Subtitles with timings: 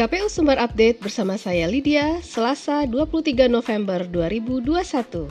[0.00, 5.28] KPU Sumber Update bersama saya Lydia, Selasa 23 November 2021.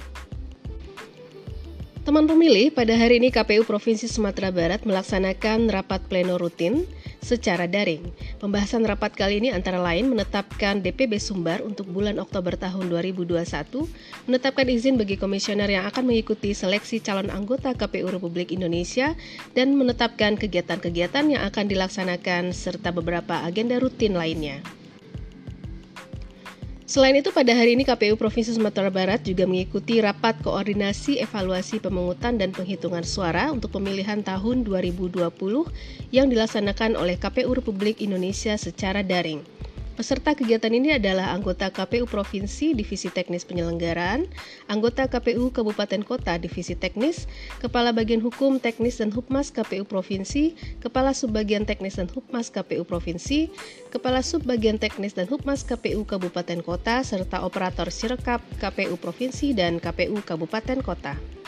[2.05, 6.85] Teman pemilih, pada hari ini KPU Provinsi Sumatera Barat melaksanakan rapat pleno rutin
[7.19, 8.09] secara daring.
[8.39, 13.85] Pembahasan rapat kali ini antara lain menetapkan DPB Sumbar untuk bulan Oktober tahun 2021,
[14.25, 19.13] menetapkan izin bagi komisioner yang akan mengikuti seleksi calon anggota KPU Republik Indonesia,
[19.53, 24.78] dan menetapkan kegiatan-kegiatan yang akan dilaksanakan serta beberapa agenda rutin lainnya.
[26.89, 32.41] Selain itu, pada hari ini KPU Provinsi Sumatera Barat juga mengikuti rapat koordinasi evaluasi pemungutan
[32.41, 35.21] dan penghitungan suara untuk pemilihan tahun 2020
[36.09, 39.58] yang dilaksanakan oleh KPU Republik Indonesia secara daring.
[39.99, 44.31] Peserta kegiatan ini adalah anggota KPU Provinsi Divisi Teknis Penyelenggaraan,
[44.71, 47.27] anggota KPU Kabupaten Kota Divisi Teknis,
[47.59, 53.51] Kepala Bagian Hukum Teknis dan Hukmas KPU Provinsi, Kepala Subbagian Teknis dan Hukmas KPU Provinsi,
[53.91, 60.15] Kepala Subbagian Teknis dan Hukmas KPU Kabupaten Kota, serta operator Sirekap KPU Provinsi dan KPU
[60.23, 61.38] Kabupaten Kota.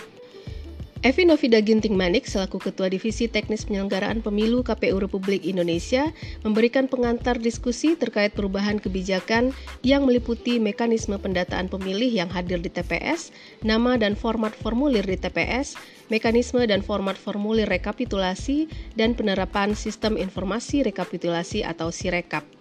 [1.01, 6.13] Evi Novida Ginting Manik selaku Ketua Divisi Teknis Penyelenggaraan Pemilu KPU Republik Indonesia
[6.45, 9.49] memberikan pengantar diskusi terkait perubahan kebijakan
[9.81, 13.33] yang meliputi mekanisme pendataan pemilih yang hadir di TPS,
[13.65, 15.73] nama dan format formulir di TPS,
[16.13, 22.60] mekanisme dan format formulir rekapitulasi, dan penerapan sistem informasi rekapitulasi atau SIREKAP.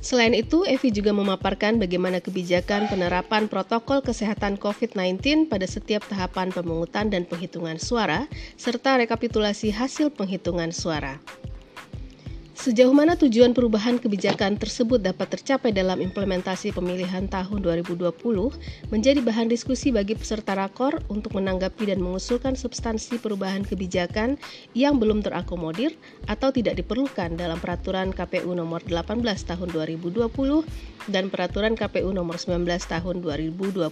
[0.00, 7.12] Selain itu, Evi juga memaparkan bagaimana kebijakan penerapan protokol kesehatan COVID-19 pada setiap tahapan pemungutan
[7.12, 8.24] dan penghitungan suara,
[8.56, 11.20] serta rekapitulasi hasil penghitungan suara.
[12.60, 18.12] Sejauh mana tujuan perubahan kebijakan tersebut dapat tercapai dalam implementasi pemilihan tahun 2020
[18.92, 24.36] menjadi bahan diskusi bagi peserta rakor untuk menanggapi dan mengusulkan substansi perubahan kebijakan
[24.76, 25.96] yang belum terakomodir
[26.28, 30.28] atau tidak diperlukan dalam peraturan KPU nomor 18 tahun 2020
[31.08, 33.88] dan peraturan KPU nomor 19 tahun 2020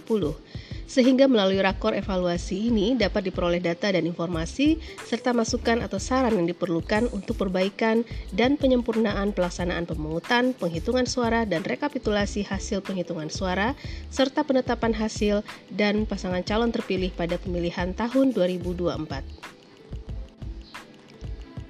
[0.89, 6.49] sehingga melalui rakor evaluasi ini dapat diperoleh data dan informasi serta masukan atau saran yang
[6.49, 8.01] diperlukan untuk perbaikan
[8.33, 13.77] dan penyempurnaan pelaksanaan pemungutan, penghitungan suara dan rekapitulasi hasil penghitungan suara
[14.09, 19.58] serta penetapan hasil dan pasangan calon terpilih pada pemilihan tahun 2024.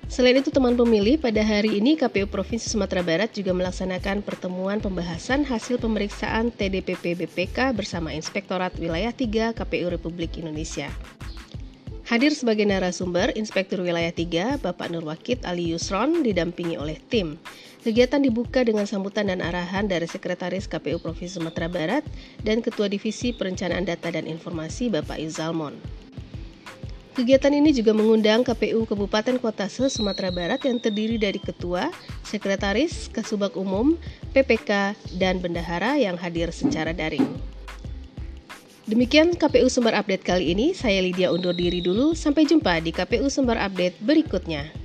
[0.10, 5.46] Selain itu, teman pemilih, pada hari ini KPU Provinsi Sumatera Barat juga melaksanakan pertemuan pembahasan
[5.46, 10.90] hasil pemeriksaan TDPP BPK bersama Inspektorat Wilayah 3 KPU Republik Indonesia.
[12.10, 17.38] Hadir sebagai narasumber Inspektur Wilayah 3, Bapak Nur Wakid Ali Yusron, didampingi oleh tim.
[17.86, 22.02] Kegiatan dibuka dengan sambutan dan arahan dari Sekretaris KPU Provinsi Sumatera Barat
[22.42, 25.99] dan Ketua Divisi Perencanaan Data dan Informasi Bapak Izalmon.
[27.20, 31.92] Kegiatan ini juga mengundang KPU Kabupaten Kota se-Sumatera Barat yang terdiri dari Ketua,
[32.24, 34.00] Sekretaris, Kasubag Umum,
[34.32, 37.28] PPK, dan Bendahara yang hadir secara daring.
[38.88, 43.28] Demikian KPU Sumber Update kali ini, saya Lydia undur diri dulu, sampai jumpa di KPU
[43.28, 44.79] Sumber Update berikutnya.